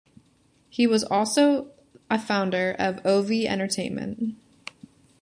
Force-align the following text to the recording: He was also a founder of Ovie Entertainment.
He 0.67 0.87
was 0.87 1.03
also 1.03 1.69
a 2.09 2.17
founder 2.17 2.75
of 2.79 3.05
Ovie 3.05 3.47
Entertainment. 3.47 4.33